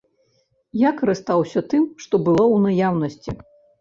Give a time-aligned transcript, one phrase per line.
[0.83, 3.31] Я карыстаўся тым, што было ў наяўнасці.